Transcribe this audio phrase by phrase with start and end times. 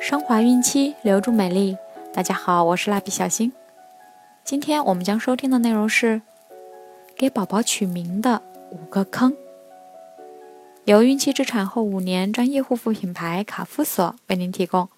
[0.00, 1.76] 升华孕期，留住美丽。
[2.10, 3.52] 大家好，我是蜡笔小新。
[4.42, 6.22] 今天我们将收听的内容是
[7.14, 8.40] 给宝宝取名的
[8.70, 9.36] 五个坑。
[10.86, 14.88] 由孕期至产后五年专业护肤品牌卡夫索为您提供。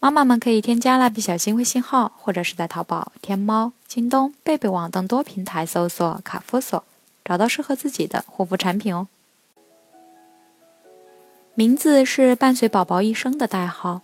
[0.00, 6.82] 妈妈们可以添加蜡笔小新微信号，或者是在淘宝、天猫、京东、贝贝网等多平台搜索卡夫索，
[7.24, 9.06] 找到适合自己的护肤产品哦。
[11.54, 14.02] 名字是伴随宝宝一生的代号。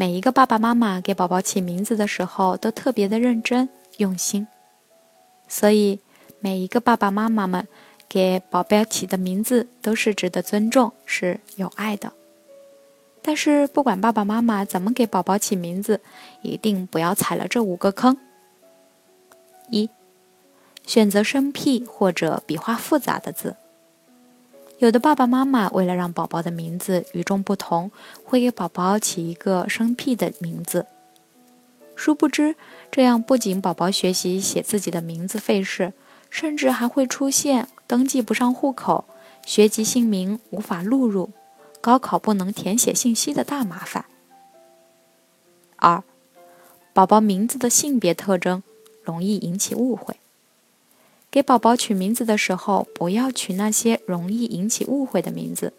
[0.00, 4.46] 每一个爸爸妈妈给宝宝起名字的时候都特别的认真用心，
[5.48, 5.98] 所以
[6.38, 7.66] 每一个爸爸妈妈们
[8.08, 12.12] 给宝贝起的名字都是值得尊重、是有爱的。
[13.22, 16.00] 但是不管爸爸妈妈怎么给宝宝起名字，
[16.42, 18.16] 一定不要踩了这五个坑：
[19.68, 19.90] 一、
[20.86, 23.56] 选择生僻或者笔画复杂的字。
[24.78, 27.90] 有的爸爸妈妈为了让宝宝的名字与众不同，
[28.24, 30.86] 会给宝宝起一个生僻的名字。
[31.96, 32.54] 殊不知，
[32.92, 35.92] 这样不仅宝宝学习写自己的名字费事，
[36.30, 39.04] 甚至还会出现登记不上户口、
[39.44, 41.30] 学籍姓名无法录入、
[41.80, 44.04] 高考不能填写信息的大麻烦。
[45.74, 46.04] 二，
[46.92, 48.62] 宝宝名字的性别特征
[49.02, 50.20] 容易引起误会。
[51.30, 55.74] 给宝宝取名字的时候，不要取那些容易引起误会的名字。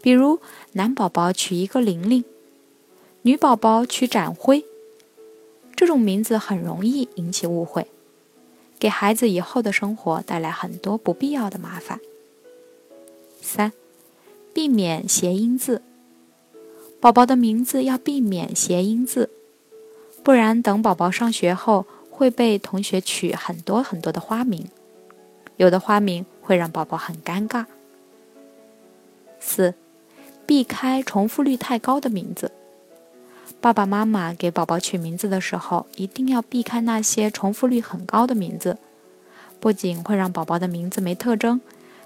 [0.00, 0.40] 比如，
[0.72, 2.24] 男宝宝取一个玲玲，
[3.22, 4.64] 女宝宝取展辉，
[5.76, 7.88] 这种名字很容易引起误会，
[8.78, 12.00] 给孩子以后的生活带来很多不必要的麻烦。
[13.42, 13.72] 三，
[14.54, 15.82] 避免谐音字，
[17.00, 19.28] 宝宝的名字要避免谐音字，
[20.22, 21.84] 不然等宝宝上学后。
[22.18, 24.66] 会被同学取很多很多的花名，
[25.56, 27.64] 有的花名会让宝宝很尴尬。
[29.38, 29.74] 四，
[30.44, 32.50] 避开重复率太高的名字。
[33.60, 38.78] 爸爸妈妈给宝宝取名字的时候，一定要避开那些重复率很高的名字，
[39.60, 41.60] 不仅会让宝宝的名字没特征，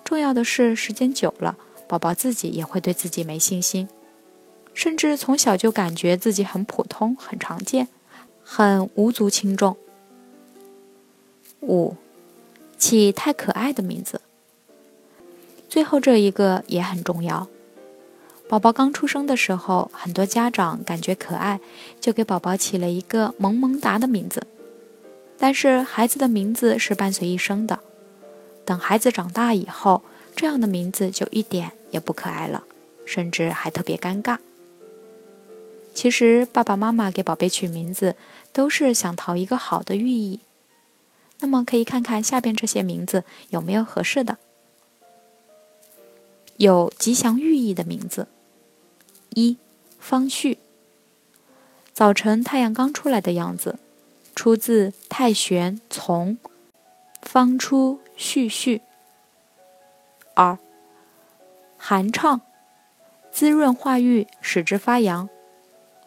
[0.04, 1.56] 重要的是时间久了，
[1.88, 3.88] 宝宝自己也会对自己没信心，
[4.74, 7.88] 甚至从小就感觉自己很普通、很常见、
[8.44, 9.74] 很无足轻重。
[11.62, 11.96] 五，
[12.76, 14.20] 起太可爱的名字。
[15.68, 17.48] 最后这一个也很重要。
[18.48, 21.60] 宝宝刚出生的时候，很多家长感觉可爱，
[22.00, 24.46] 就给宝宝起了一个萌萌哒的名字。
[25.38, 27.80] 但是孩子的名字是伴随一生的，
[28.66, 30.02] 等孩子长大以后，
[30.36, 32.64] 这样的名字就一点也不可爱了，
[33.06, 34.38] 甚至还特别尴尬。
[35.94, 38.16] 其实爸爸妈妈给宝贝取名字，
[38.52, 40.40] 都是想讨一个好的寓意。
[41.42, 44.38] 那么可以看看下边这些名字有没有合适的，
[46.56, 48.28] 有吉祥寓意的名字。
[49.30, 49.58] 一
[49.98, 50.58] 方旭，
[51.92, 53.78] 早晨太阳刚出来的样子，
[54.36, 56.38] 出自太玄从，
[57.20, 58.80] 方出旭旭。
[60.34, 60.56] 二
[61.76, 62.40] 寒畅，
[63.32, 65.28] 滋润化育，使之发扬，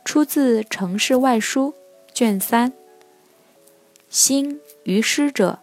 [0.06, 1.74] 出自《城市外书》
[2.14, 2.72] 卷三。
[4.08, 5.58] 心于师者，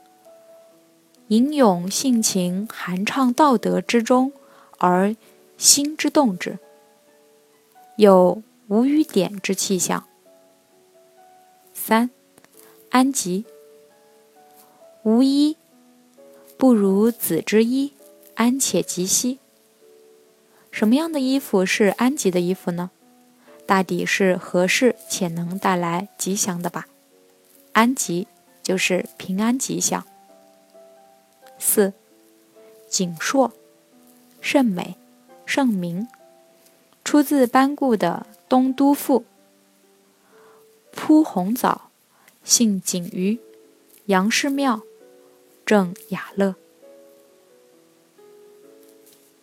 [1.29, 4.33] 吟咏性情，含畅道德之中，
[4.79, 5.15] 而
[5.57, 6.59] 心之动之，
[7.95, 10.09] 有无与点之气象。
[11.73, 12.11] 三，
[12.91, 13.45] 安吉，
[15.05, 15.57] 无衣
[16.57, 17.93] 不如子之衣，
[18.35, 19.39] 安且吉兮。
[20.73, 22.91] 什么样的衣服是安吉的衣服呢？
[23.67, 26.89] 大抵是合适且能带来吉祥的吧。
[27.71, 28.27] 安吉。
[28.63, 30.07] 就是平安吉祥。
[31.59, 31.93] 四，
[32.89, 33.53] 景硕，
[34.41, 34.97] 甚美，
[35.47, 36.09] 盛明，
[37.05, 39.21] 出自班固的《东都赋》。
[40.93, 41.91] 铺红枣，
[42.45, 43.39] 姓景瑜，
[44.07, 44.83] 杨氏庙，
[45.65, 46.55] 正雅乐。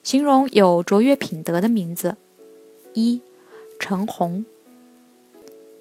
[0.03, 2.17] 形容有卓越品德的名字：
[2.93, 3.21] 一，
[3.79, 4.45] 陈红，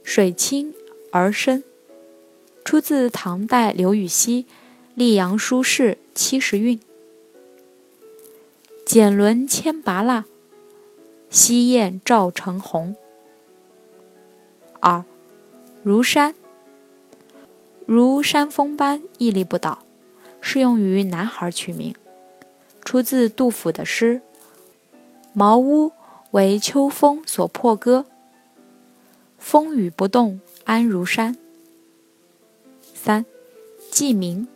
[0.02, 0.74] 水清
[1.10, 1.64] 而深。
[2.68, 4.44] 出自唐代刘禹锡
[5.00, 6.78] 《溧阳书事七十韵》。
[8.84, 10.26] 简轮千拔蜡，
[11.30, 12.94] 西燕照成红。
[14.80, 15.02] 二，
[15.82, 16.34] 如山，
[17.86, 19.78] 如山峰般屹立不倒，
[20.42, 21.94] 适用于男孩取名。
[22.84, 24.20] 出自杜甫的诗
[25.32, 25.92] ：“茅屋
[26.32, 28.04] 为秋风所破歌，
[29.38, 31.34] 风雨不动安如山。”
[33.00, 33.24] 三，
[33.92, 34.48] 记名，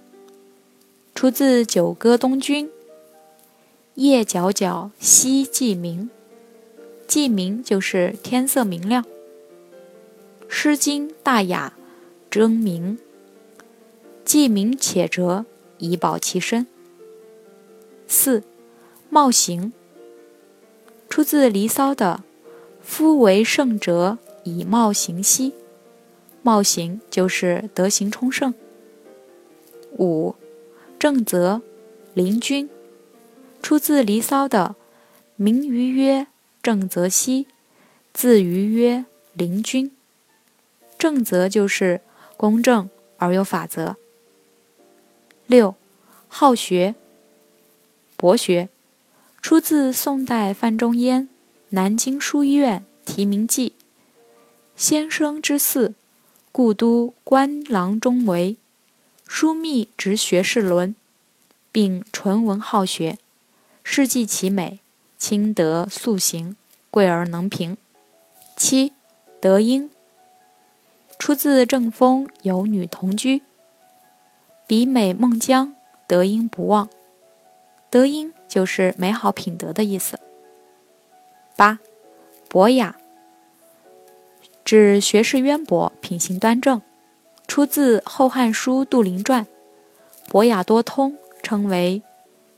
[1.15, 2.67] 出自《九歌·东君》。
[3.95, 6.11] 夜皎皎兮记明，
[7.07, 9.05] 记明就是天色明亮。
[10.49, 11.75] 诗经》大雅》
[12.29, 12.99] 争鸣，
[14.25, 15.47] 既明且哲，
[15.79, 16.67] 以保其身。
[18.09, 18.43] 四，
[19.09, 19.73] 冒行，
[21.09, 22.25] 出自《离骚》的
[22.83, 25.53] “夫为圣哲，以冒行兮”。
[26.43, 28.53] 冒行就是德行充盛。
[29.99, 30.35] 五，
[30.99, 31.63] 正则，
[32.15, 32.69] 临君，
[33.63, 34.75] 出自《离骚》的
[35.37, 36.27] “名于曰
[36.63, 37.47] 正则兮，
[38.13, 39.93] 字于曰临君”。
[40.99, 42.01] 正则就是
[42.37, 43.97] 公正而有法则。
[45.47, 45.75] 六，
[46.29, 46.95] 好学。
[48.17, 48.69] 博学，
[49.41, 51.25] 出自宋代范仲淹
[51.71, 53.71] 《南京书院题名记》。
[54.77, 55.95] 先生之嗣，
[56.53, 58.59] 故都官郎中为，
[59.27, 60.95] 枢密直学士伦，
[61.73, 63.17] 并纯文好学，
[63.83, 64.81] 事迹奇美，
[65.17, 66.55] 清德素行，
[66.91, 67.79] 贵而能平。
[68.55, 68.93] 七，
[69.41, 69.91] 德音，
[71.19, 73.41] 出自正风有女同居，
[74.67, 75.75] 比美孟姜，
[76.07, 76.91] 德音不忘。
[77.89, 80.21] 德音就是美好品德的意思。
[81.57, 81.79] 八，
[82.51, 82.99] 博雅，
[84.65, 86.81] 指学识渊博、品行端正，
[87.47, 89.45] 出自《后汉书·杜陵传》。
[90.29, 92.03] 博雅多通，称为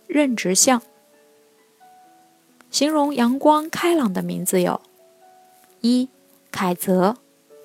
[0.06, 0.80] 任直相。
[2.70, 4.80] 形容阳光开朗的名字有：
[5.80, 6.08] 一，
[6.50, 7.16] 凯泽，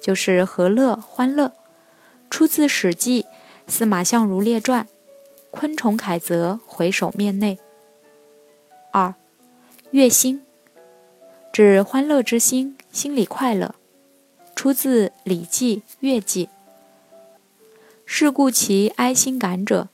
[0.01, 1.51] 就是和乐、欢乐，
[2.29, 3.23] 出自《史记·
[3.67, 4.85] 司马相如列传》。
[5.51, 7.59] 昆虫凯泽，回首面内。
[8.91, 9.13] 二，
[9.91, 10.43] 月心，
[11.51, 13.75] 指欢乐之心，心里快乐。
[14.59, 16.47] 出自《礼记·乐记》。
[18.05, 19.87] 是故其哀心感者，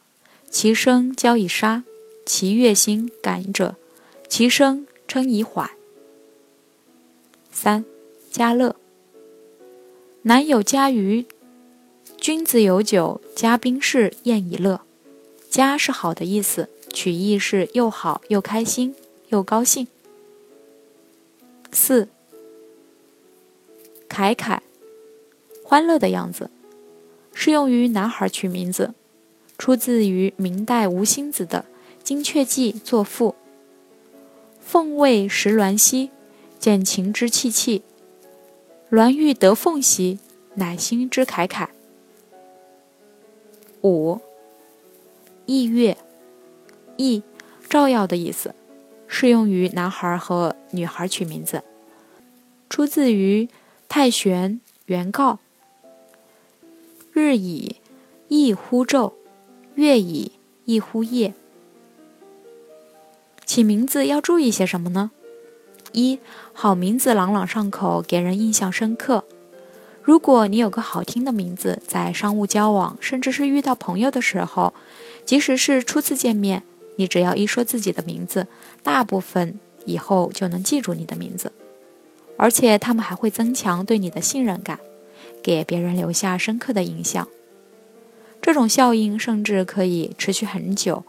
[0.50, 1.84] 其声交以杀；
[2.26, 3.76] 其悦心感者，
[4.28, 5.70] 其声称以缓。
[7.52, 7.86] 三，
[8.32, 8.76] 嘉乐，
[10.24, 11.28] 南有嘉鱼，
[12.18, 14.82] 君子有酒，嘉宾士宴以乐。
[15.48, 18.96] 家是好的意思，取义是又好又开心
[19.28, 19.88] 又高兴。
[21.72, 22.10] 四，
[24.18, 24.62] 凯凯，
[25.66, 26.50] 欢乐的样子，
[27.34, 28.94] 适用于男孩取名字，
[29.58, 31.66] 出自于明代吴兴子的
[32.02, 33.32] 《金阙记·作赋》。
[34.62, 36.12] 凤为石鸾兮，
[36.58, 37.82] 见情之戚戚；
[38.90, 40.20] 鸾欲得凤兮，
[40.54, 41.70] 乃心之凯凯。
[43.82, 44.22] 五。
[45.46, 45.98] 意月，
[46.96, 47.22] 意
[47.68, 48.56] 照耀的意思，
[49.10, 51.62] 适用于男孩和女孩取名字。
[52.70, 53.50] 出自于
[53.88, 55.40] 太玄原告。
[57.14, 57.78] 日以
[58.28, 59.14] 异乎昼，
[59.76, 60.34] 月以
[60.66, 61.34] 异乎夜。
[63.46, 65.12] 起名字要注意些什么呢？
[65.94, 66.20] 一
[66.52, 69.24] 好名字朗朗上口，给人印象深刻。
[70.02, 74.74] 如果你有个好听的名字，在商务交往，甚至是遇到朋友的时候。
[75.24, 76.64] 即使是初次见面，
[76.98, 78.48] 你只要一说自己的名字，
[78.84, 81.52] 大部分以后就能记住你的名字，
[82.38, 84.80] 而且他们还会增强对你的信任感，
[85.42, 87.28] 给别人留下深刻的印象。
[88.42, 91.04] 这种效应甚至可以持续很久。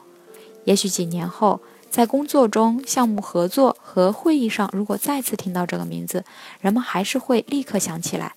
[0.64, 6.24] 也许几年后，在工作中、项目合作和会议上，如果再次听到这个名字，
[6.60, 8.34] 人们还是会立刻想起来，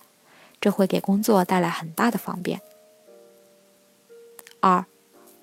[0.59, 2.61] 这会给工作带来很大的方便。
[4.59, 4.85] 二。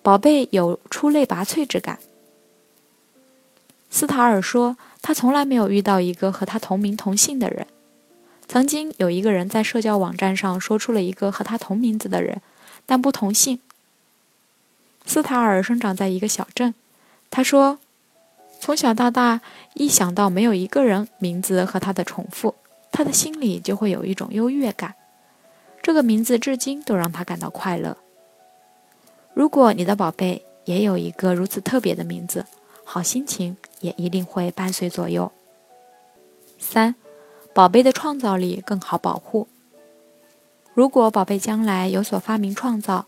[0.02, 1.98] 宝贝有出类拔萃之感。
[3.90, 7.64] 斯塔尔说，他从来没有遇到一个和他同名同姓的人。
[8.48, 12.42] 曾经有一个人在社交网站上说出了一个和他同名字的人，
[12.86, 13.60] 但不同姓。
[15.04, 16.74] 斯塔尔生长在一个小镇，
[17.30, 17.78] 他说，
[18.58, 19.42] 从小到大，
[19.74, 22.56] 一想到没有一个人名字和他的重复，
[22.90, 24.96] 他的心里就会有一种优越感。
[25.84, 27.96] 这个名字至今都让他感到快乐。
[29.34, 32.44] 如果你的宝贝也有一个如此特别的名字，
[32.82, 35.30] 好心情也一定会伴随左右。
[36.58, 36.94] 三，
[37.54, 39.48] 宝贝的创造力更好保护。
[40.74, 43.06] 如果宝贝将来有所发明创造，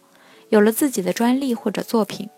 [0.49, 2.31] 有了自己的专利或者作品，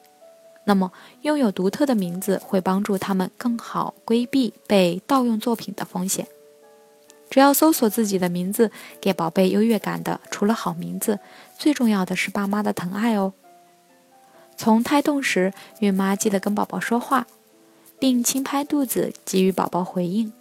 [0.65, 6.27] 那么拥有独特的名字会帮助他们更好规避被盗用作品的风险。
[7.29, 11.21] 只要搜索自己的名字，给宝贝优越感的，除了好名字，
[11.57, 13.33] 最重要的是爸妈的疼爱哦。
[14.57, 17.29] 从胎动时，孕妈记得跟宝宝说话，
[18.01, 20.33] 并轻拍肚子给予宝宝回应。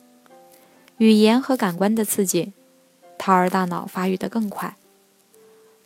[0.98, 2.54] 语言和感官的刺激，
[3.18, 4.75] 胎儿大脑发育得更快，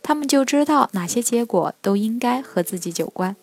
[0.02, 3.36] 他们就知道哪些结果都应该和自己有关。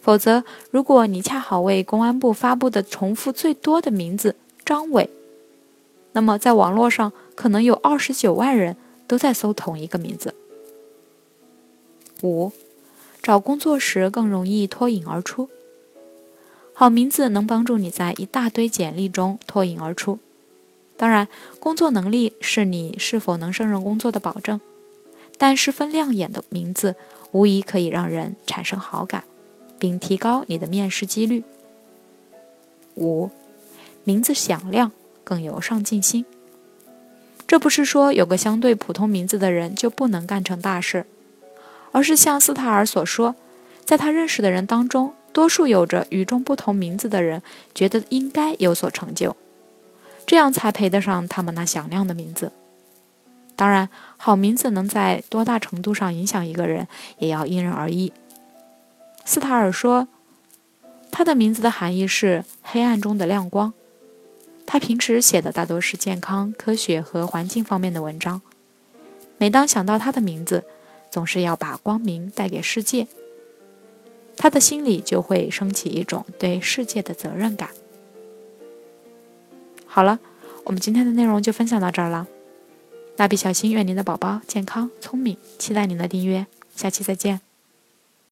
[0.00, 5.10] 否则，如果你恰好为公安部发布的重复最多的名字张伟，
[6.12, 10.34] 那么在网络上可能有二十九万人都在搜同一个名字。
[12.22, 12.52] 五，
[13.22, 15.48] 找工作时更容易脱颖而出。
[16.80, 20.20] 好名字能帮助你在一大堆简历中脱颖而出。
[20.96, 21.26] 当然，
[21.58, 24.60] 工作能力是你是否能胜任工作的保证，
[25.36, 26.94] 但十分亮眼的名字
[27.32, 29.24] 无疑可以让人产生好感，
[29.76, 31.42] 并提高你的面试几率。
[32.94, 33.30] 五，
[34.04, 34.92] 名字响亮
[35.24, 36.24] 更有上进心。
[37.48, 41.06] 这不是说有个相对普通名字的人就不能干成大事，
[41.90, 43.34] 而是像斯塔尔所说，
[43.84, 47.40] 在他认识的人当中，多数有着与众不同名字的人
[47.72, 49.36] 觉得应该有所成就。
[50.26, 52.50] 这样才配得上他们那响亮的名字。
[53.54, 58.12] 当然，好名字能在多大程度上影响一个人，也要因人而异。
[59.24, 60.08] 斯塔尔说，
[61.12, 63.72] 他的名字的含义是“黑暗中的亮光”。
[64.66, 68.42] 他平时写的大多是健康、科学和环境方面的文章。
[69.36, 70.64] 每当想到他的名字，
[71.12, 73.06] 总是要把光明带给世界，
[74.38, 77.68] 他的心里就会升起一种对世界的责任感。
[79.84, 80.20] 好了，
[80.64, 82.26] 我们今天的内容就分享到这儿了。
[83.16, 87.47] 蜡笔小新愿您的宝宝健康聪明，期待您的订阅，下期再见。